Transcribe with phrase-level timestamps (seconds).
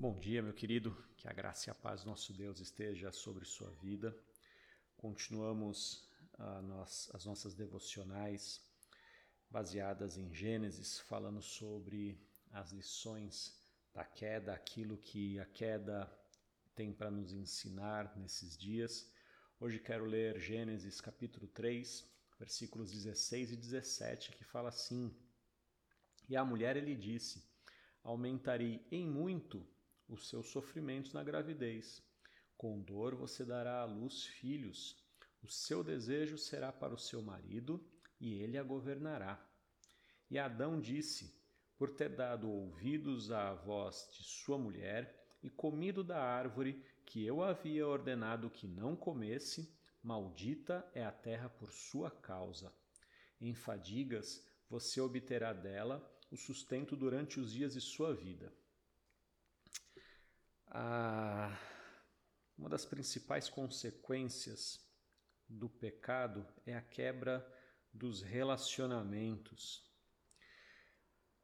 [0.00, 0.96] Bom dia, meu querido.
[1.16, 4.16] Que a graça e a paz do nosso Deus esteja sobre sua vida.
[4.96, 6.08] Continuamos
[6.62, 8.60] nós, as nossas devocionais
[9.50, 12.16] baseadas em Gênesis, falando sobre
[12.52, 13.60] as lições
[13.92, 16.08] da queda, aquilo que a queda
[16.76, 19.12] tem para nos ensinar nesses dias.
[19.58, 22.08] Hoje quero ler Gênesis capítulo 3,
[22.38, 25.12] versículos 16 e 17, que fala assim:
[26.28, 27.42] E a mulher ele disse:
[28.04, 29.66] Aumentarei em muito
[30.08, 32.02] os seus sofrimentos na gravidez.
[32.56, 34.96] Com dor você dará à luz filhos.
[35.42, 37.84] O seu desejo será para o seu marido,
[38.20, 39.40] e ele a governará.
[40.30, 41.32] E Adão disse:
[41.76, 47.42] Por ter dado ouvidos à voz de sua mulher e comido da árvore que eu
[47.42, 49.72] havia ordenado que não comesse,
[50.02, 52.72] maldita é a terra por sua causa.
[53.40, 58.52] Em fadigas você obterá dela o sustento durante os dias de sua vida.
[60.70, 61.58] Ah,
[62.56, 64.80] uma das principais consequências
[65.48, 67.46] do pecado é a quebra
[67.92, 69.82] dos relacionamentos.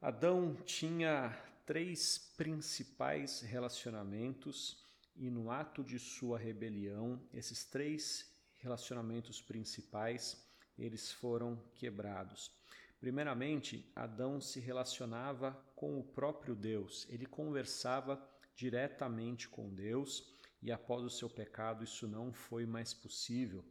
[0.00, 1.30] Adão tinha
[1.66, 4.82] três principais relacionamentos
[5.14, 10.42] e no ato de sua rebelião, esses três relacionamentos principais,
[10.78, 12.50] eles foram quebrados.
[12.98, 17.06] Primeiramente, Adão se relacionava com o próprio Deus.
[17.10, 18.16] Ele conversava
[18.60, 20.22] diretamente com Deus
[20.60, 23.64] e após o seu pecado isso não foi mais possível.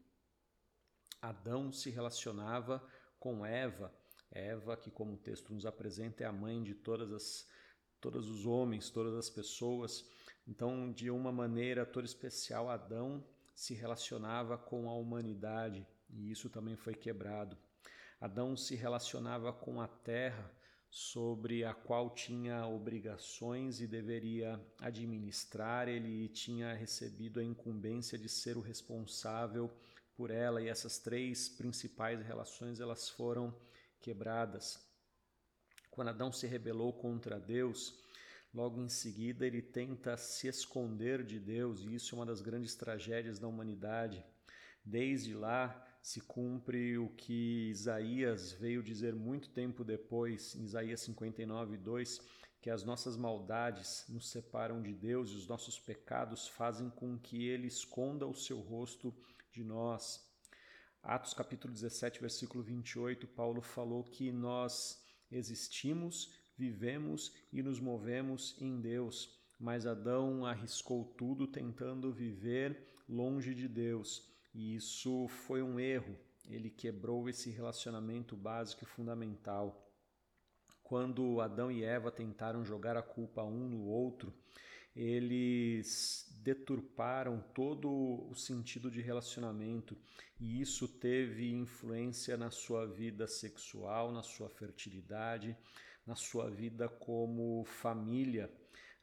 [1.22, 2.84] Adão se relacionava
[3.20, 3.94] com Eva,
[4.32, 7.48] Eva que como o texto nos apresenta é a mãe de todas as
[8.02, 10.10] todos os homens, todas as pessoas.
[10.48, 13.24] Então, de uma maneira toda especial, Adão
[13.54, 17.58] se relacionava com a humanidade e isso também foi quebrado.
[18.20, 20.50] Adão se relacionava com a terra,
[20.90, 28.58] sobre a qual tinha obrigações e deveria administrar, ele tinha recebido a incumbência de ser
[28.58, 29.72] o responsável
[30.16, 33.56] por ela e essas três principais relações elas foram
[34.02, 34.80] quebradas.
[35.92, 37.94] Quando Adão se rebelou contra Deus,
[38.54, 42.76] logo em seguida ele tenta se esconder de Deus, e isso é uma das grandes
[42.76, 44.26] tragédias da humanidade.
[44.84, 51.78] Desde lá se cumpre o que Isaías veio dizer muito tempo depois, em Isaías 59,
[51.78, 52.22] 2,
[52.62, 57.48] que as nossas maldades nos separam de Deus e os nossos pecados fazem com que
[57.48, 59.14] Ele esconda o seu rosto
[59.52, 60.28] de nós.
[61.02, 65.02] Atos capítulo 17, versículo 28, Paulo falou que nós
[65.32, 69.38] existimos, vivemos e nos movemos em Deus.
[69.58, 74.30] Mas Adão arriscou tudo tentando viver longe de Deus.
[74.54, 76.18] E isso foi um erro.
[76.46, 79.86] Ele quebrou esse relacionamento básico e fundamental.
[80.84, 84.34] Quando Adão e Eva tentaram jogar a culpa um no outro,
[84.96, 89.96] eles deturparam todo o sentido de relacionamento
[90.40, 95.56] e isso teve influência na sua vida sexual, na sua fertilidade,
[96.06, 98.52] na sua vida como família.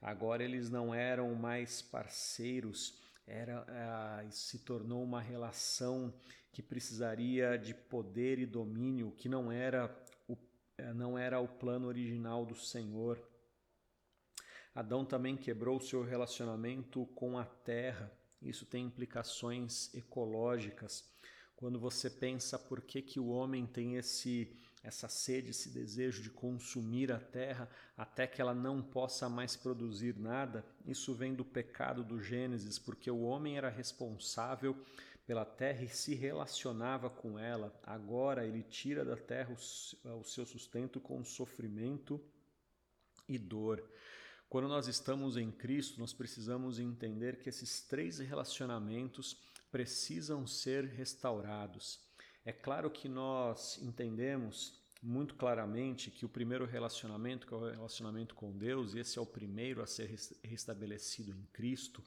[0.01, 6.15] Agora eles não eram mais parceiros, era uh, se tornou uma relação
[6.53, 9.95] que precisaria de poder e domínio, que não era
[10.29, 10.37] o,
[10.79, 13.23] eh, não era o plano original do Senhor.
[14.75, 18.11] Adão também quebrou seu relacionamento com a terra.
[18.41, 21.05] Isso tem implicações ecológicas.
[21.57, 26.31] Quando você pensa por que, que o homem tem esse essa sede, esse desejo de
[26.31, 32.05] consumir a terra até que ela não possa mais produzir nada, isso vem do pecado
[32.05, 34.77] do Gênesis, porque o homem era responsável
[35.27, 37.77] pela terra e se relacionava com ela.
[37.83, 39.53] Agora ele tira da terra
[40.05, 42.21] o seu sustento com sofrimento
[43.29, 43.83] e dor.
[44.49, 49.37] Quando nós estamos em Cristo, nós precisamos entender que esses três relacionamentos
[49.73, 52.06] precisam ser restaurados.
[52.47, 58.37] É claro que nós entendemos muito claramente que o primeiro relacionamento, que é o relacionamento
[58.37, 62.05] com Deus, e esse é o primeiro a ser restabelecido em Cristo,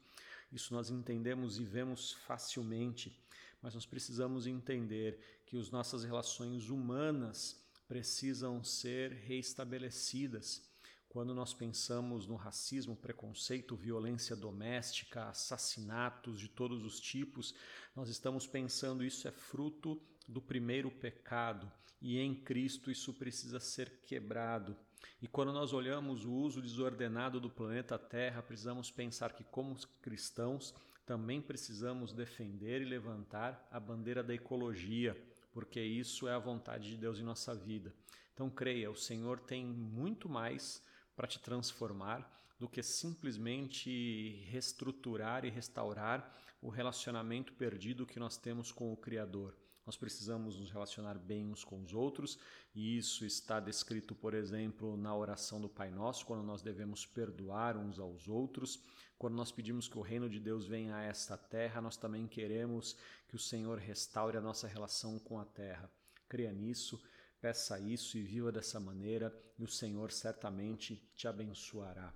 [0.49, 3.13] isso nós entendemos e vemos facilmente,
[3.61, 10.63] mas nós precisamos entender que as nossas relações humanas precisam ser restabelecidas.
[11.09, 17.53] Quando nós pensamos no racismo, preconceito, violência doméstica, assassinatos de todos os tipos,
[17.93, 21.69] nós estamos pensando isso é fruto do primeiro pecado
[22.01, 24.75] e em Cristo isso precisa ser quebrado.
[25.21, 30.73] E quando nós olhamos o uso desordenado do planeta Terra, precisamos pensar que, como cristãos,
[31.05, 35.17] também precisamos defender e levantar a bandeira da ecologia,
[35.51, 37.93] porque isso é a vontade de Deus em nossa vida.
[38.33, 40.81] Então creia, o Senhor tem muito mais
[41.15, 48.71] para te transformar, do que simplesmente reestruturar e restaurar o relacionamento perdido que nós temos
[48.71, 49.55] com o Criador.
[49.89, 52.37] Nós precisamos nos relacionar bem uns com os outros,
[52.75, 57.75] e isso está descrito, por exemplo, na oração do Pai Nosso, quando nós devemos perdoar
[57.75, 58.83] uns aos outros.
[59.17, 62.95] Quando nós pedimos que o reino de Deus venha a esta terra, nós também queremos
[63.27, 65.91] que o Senhor restaure a nossa relação com a terra.
[66.27, 67.01] Creia nisso,
[67.41, 72.13] peça isso e viva dessa maneira, e o Senhor certamente te abençoará.